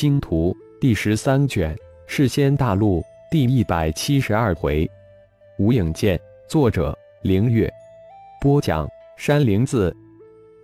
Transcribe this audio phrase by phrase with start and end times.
[0.00, 3.00] 星图》第十三卷《世仙大陆》
[3.30, 4.90] 第一百七十二回。
[5.58, 7.70] 无影剑，作者：凌月，
[8.40, 9.94] 播讲：山灵子。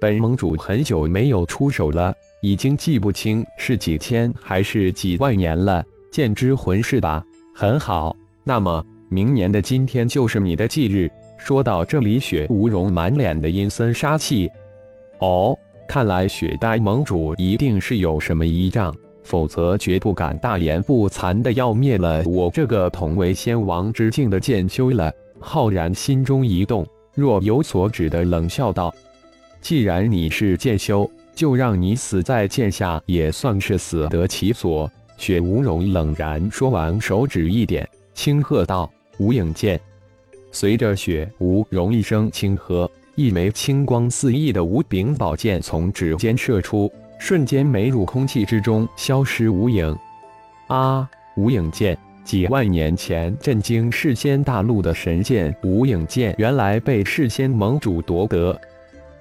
[0.01, 5.85] 本盟主很久没有出手了，已经记不清是几千还是几万年了。
[6.11, 7.23] 剑之魂是吧？
[7.55, 11.11] 很好，那么明年的今天就是你的忌日。
[11.37, 14.51] 说到这里，雪无容满脸的阴森杀气。
[15.19, 15.55] 哦。
[15.87, 18.93] 看来雪代盟主一定是有什么依仗，
[19.27, 25.13] 否则绝不敢大言不惭的要灭了我这个同为仙王之境的剑修了。
[25.41, 28.95] 浩然心中一动，若有所指的冷笑道
[29.61, 39.81] ：“既然你是剑修，就让你死在剑下也算是死得其所。”雪无容冷然说完，手指一点，轻喝道：“无影剑。”
[40.53, 42.89] 随着雪无容一声轻喝。
[43.15, 49.97] 一枚青光四溢的无柄宝剑从指尖射出，瞬间没入空气之中，消失无影。
[50.69, 51.09] 啊！
[51.37, 58.59] 无影剑，几万年前震惊世仙大陆的神剑无影剑，原来被世仙盟主夺得。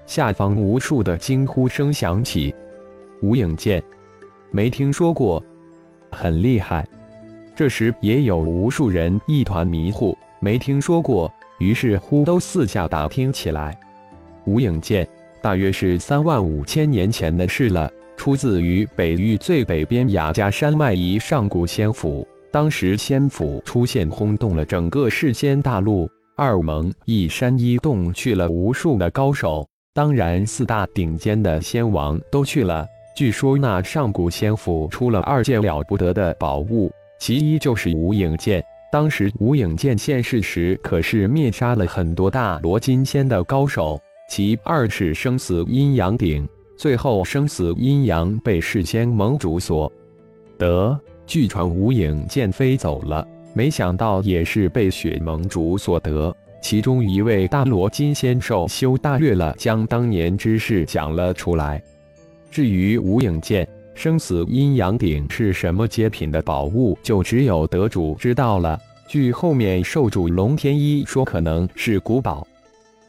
[0.05, 2.53] 下方无数的惊呼声响起。
[3.22, 3.83] 无影剑，
[4.52, 5.44] 没听说过，
[6.11, 6.88] 很厉害。
[7.55, 13.77] 这时也有无数人一团迷糊，没听说过，于是乎都四下打听起来。
[14.45, 15.08] 无影剑
[15.46, 22.28] 大约是三万五千年前的事了，出自于北域最北边雅加山脉一上古仙府。
[22.52, 26.10] 当时仙府出现，轰动了整个世间大陆。
[26.36, 32.84] 二盟一山一洞去了无数的高手，当然四大顶尖的仙王都去了。
[33.16, 38.66] 据说那上古仙府出了二件了不得的宝物，其一就是无影剑。
[38.92, 44.02] 当时无影剑现世时，可是灭杀了很多大罗金仙的高手。
[44.28, 49.92] 其二是生死阴阳鼎，最后生死阴阳被世仙盟主所
[50.58, 51.00] 得。
[51.28, 56.36] 据传无影剑飞走了，没想到也是被雪盟主所得。
[56.61, 61.82] 其中一位大罗金仙兽修大悦了，将当年之事讲了出来。
[62.49, 68.80] 至于无影剑、生死阴阳鼎是什么阶品的宝物，就只有得主知道了。
[69.08, 72.45] 据后面兽主龙天一说，可能是古宝。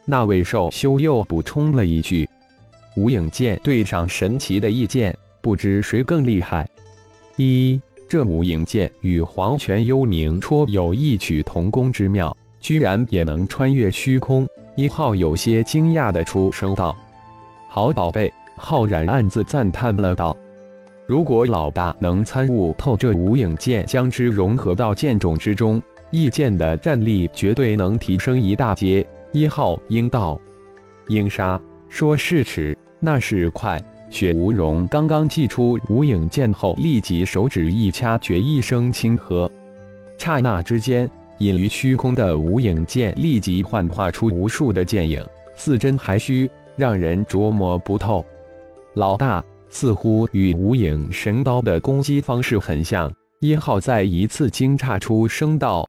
[0.09, 2.27] 那位兽修又补充了一句
[2.95, 6.65] ：“无影剑对上神奇的异剑，不知谁更厉害。”
[7.35, 14.47] 一，这无影剑与黄泉幽冥戳有异曲同工之妙，居然也能穿越虚空。
[14.77, 16.95] 一号有些惊讶的出声道
[17.67, 20.35] ：“好宝贝！”浩然暗自赞叹了道
[21.05, 29.05] ：“如果老大能参悟透这无影剑，将之融合到剑种之中，异剑的战力绝对能提升一大截。”
[29.37, 30.41] 一号应道
[31.09, 39.47] ：“应杀，说是迟，那是快。”雪无容刚刚祭出无影剑后，立即手指一掐，决一声轻喝，
[40.17, 45.23] 刹那之间，隐于虚空的无影剑立即幻化出无数的剑影，
[45.55, 48.25] 似真还虚，让人琢磨不透。
[48.95, 53.13] 老大似乎与无影神刀的攻击方式很像。
[53.41, 55.87] 一号再一次惊诧出声道：“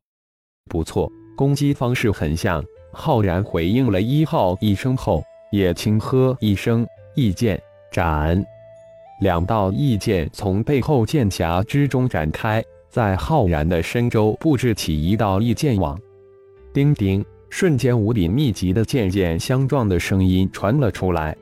[0.68, 2.62] 不错，攻击方式很像。”
[2.98, 5.22] 浩然回应了一号一声后，
[5.52, 7.58] 也轻喝一声：“异剑
[7.92, 8.44] 斩！”
[9.22, 15.96] 两道异剑从背后剑匣之中展开，在浩然的身周布置起一道异剑网。
[16.72, 21.36] 叮叮，瞬间无比密集的剑剑相撞的声音传了出来。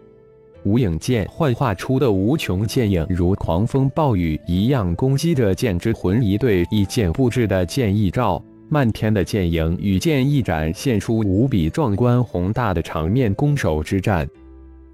[0.62, 6.22] 无影剑幻化出的无穷剑影，如狂风暴雨一样攻击着剑之魂。
[6.22, 8.42] 一对异剑布置的剑意罩。
[8.68, 14.28] 漫天的剑影与剑意展现出无比壮观宏大的场面，攻守之战，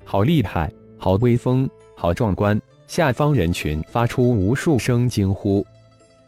[0.05, 2.61] 好厉害，好威风，好壮观！
[2.87, 5.65] 下方人群发出无数声惊呼。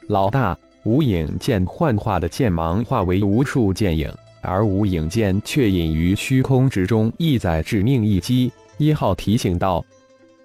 [0.09, 8.51] 老大，无影剑幻化的剑芒化为无数剑影，而无影剑却隐于虚空之中，意在致命一击。
[8.79, 9.85] 一号提醒道：“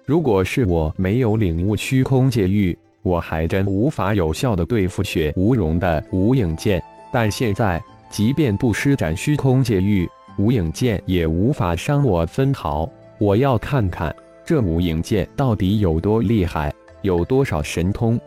[0.04, 6.82] 如果是我没有领悟虚空界域，我还真无法有效的对付雪无容的无影剑。”
[7.12, 10.08] 但现在，即便不施展虚空界域，
[10.38, 12.88] 无影剑也无法伤我分毫。
[13.18, 14.14] 我要看看
[14.44, 16.72] 这无影剑到底有多厉害，
[17.02, 18.18] 有多少神通。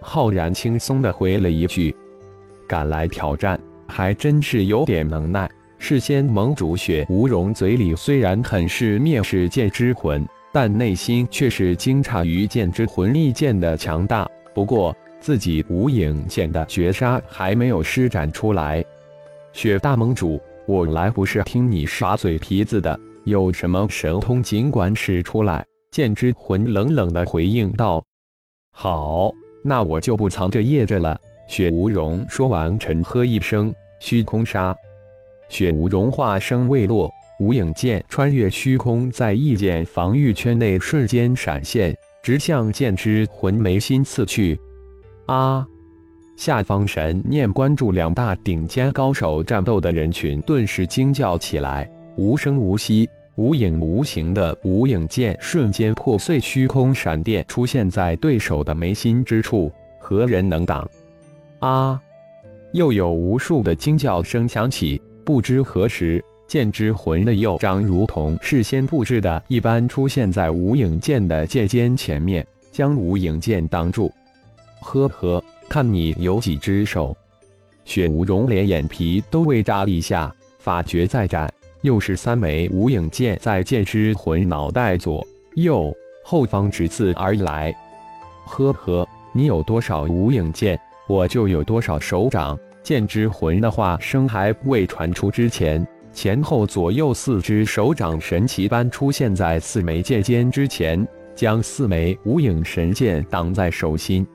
[0.00, 1.94] 浩然轻松的回了一句
[2.66, 14.28] ：“敢来挑战，还真是有点能耐。”事先盟主雪无容嘴里虽然很是蔑视剑之魂，但内心却是惊诧于剑之魂力剑的强大。
[14.54, 18.84] 不过，自己无影剑的绝杀还没有施展出来，
[19.52, 25.64] 雪大盟主，我来不是听你耍嘴皮子的，有什么神通尽管使出来。
[25.92, 28.02] 剑之魂冷冷的回应道。
[28.72, 29.30] 好，
[29.62, 31.16] 那我就不藏着掖着了。
[31.46, 34.74] 雪无容说完，沉喝一声：“虚空杀！”
[35.48, 44.58] 雪无容话声未落，无影剑穿越虚空，在一剑防御圈内瞬间闪现，直向剑之魂眉心刺去。
[45.26, 45.66] 啊！
[46.34, 59.70] 下方神念关注两大顶尖高手战斗的人群顿时惊叫起来，无声无息、无影无形的无影剑瞬间破碎虚空，闪电出现在对手的眉心之处，
[60.00, 60.88] 何人能挡？
[61.60, 62.00] 啊！
[62.72, 65.00] 又有无数的惊叫声响起。
[65.24, 74.10] 不知何时，剑之魂的右掌如同事先布置的一般，出现在无影剑的剑尖前面，将无影剑挡住。
[74.82, 75.42] 呵呵。
[75.68, 77.16] 看你有几只手！
[77.86, 81.50] 雪无容连眼皮都未眨一下，法诀再展，
[81.80, 85.90] 又是三枚无影剑在剑之魂脑袋左右
[86.22, 87.74] 后方直刺而来。
[88.44, 92.58] 呵呵，你有多少无影剑，我就有多少手掌。
[92.82, 104.26] 剑之魂的话声还未传出之前，前后左右四只手掌神奇般出现在四枚剑尖之前，将四枚无影神剑挡在手心。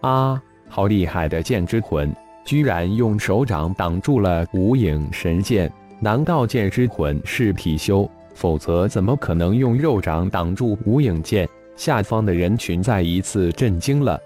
[0.00, 0.42] 啊！
[0.68, 2.14] 好厉害的剑之魂，
[2.44, 5.72] 居然用手掌挡住了无影神剑！
[6.00, 8.08] 难道剑之魂是貔貅？
[8.34, 11.48] 否则怎么可能用肉掌挡住无影剑？
[11.76, 14.20] 下方的人群再一次震惊了。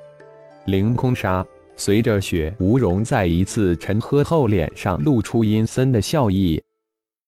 [0.67, 1.44] 凌空杀！
[1.76, 6.62] 随着雪无容再一次沉喝后，脸上露出阴森的笑意。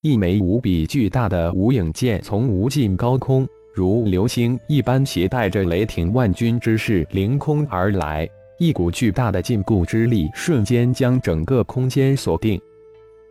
[0.03, 8.29] 一枚无比巨大的无影剑从无尽高空如流星一般，携带着雷霆万钧之势凌空而来。
[8.59, 12.61] 一股巨大的禁锢之力瞬间将整个空间锁定，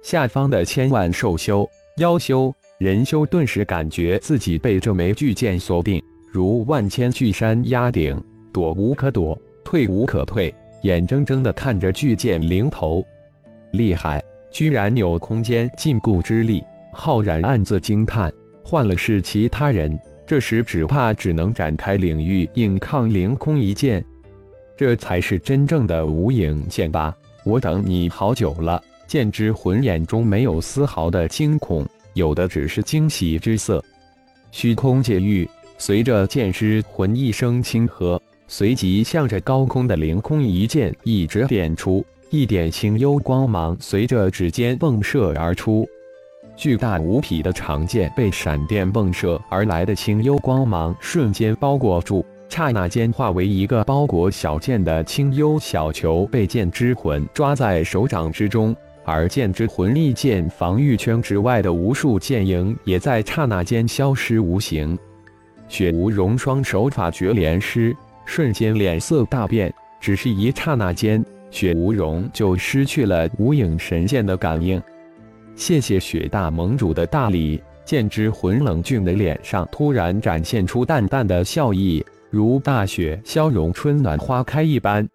[0.02, 8.22] 下方的千万兽修、妖修、人修顿时感觉自己被这枚巨剑锁定，如万千巨山压顶，
[8.52, 13.06] 躲无可躲，退无可退，眼睁睁地看着巨剑临头。
[13.74, 16.64] 厉害，居然有空间禁锢之力！
[16.92, 18.34] 浩然暗自惊叹。
[18.64, 24.04] 换了是其他人，这时只怕只能展开领域硬抗凌空一剑。
[24.78, 27.16] 这才是真正的无影剑吧！
[27.44, 28.82] 我等你好久了。
[29.08, 33.84] 剑之魂眼中没有丝毫的惊恐，有的只是惊喜之色。
[34.52, 35.48] 虚空界域
[35.78, 45.86] 随着剑之魂一声轻喝，随即向着高空的凌空一剑一直点出，一点清幽光芒随着指尖迸射而出。
[46.62, 52.24] 巨大无匹的长剑被闪电迸射而来的清幽光芒瞬间包裹住。
[52.50, 58.76] 刹那间，化为一个包裹小剑的清幽小球，被剑之魂抓在手掌之中。
[59.04, 64.96] 而剑之魂力剑防御圈之外的无数剑影，也在刹那间消失无形。
[65.68, 67.92] 雪无容双手法诀连施，
[68.24, 69.74] 瞬间脸色大变。
[70.00, 74.80] 只是一刹那间，雪无容就失去了无影神剑的感应。
[75.56, 77.62] 谢谢雪大盟主的大礼。
[77.84, 82.06] 剑之魂冷峻的脸上突然展现出淡淡的笑意。
[82.30, 85.08] 如大雪消融，春暖花开一般。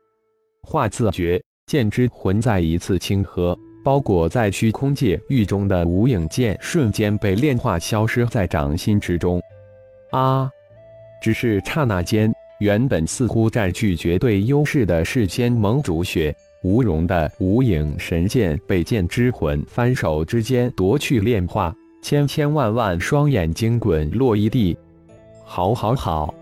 [0.63, 9.41] 化字诀，剑之魂再一次轻喝，包裹在虚空界域中的无影剑瞬间被炼化，消失在掌心之中。
[10.11, 10.51] 啊！
[11.23, 12.31] 只是刹那间，
[12.61, 16.35] 原本似乎占据绝对优势的世间盟主雪
[16.67, 24.77] 吴荣的无影神剑被剑之魂翻手之间夺去炼化，千千万万双眼睛滚落一地。
[25.45, 26.35] 好，好，好！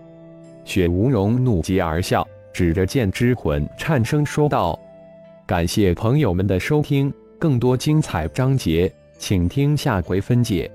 [0.63, 4.79] 雪无容怒极而笑，指着剑之魂，颤声说道
[5.45, 10.69] ：“感谢朋友们的收听，更多精彩章节，请听下回分解。”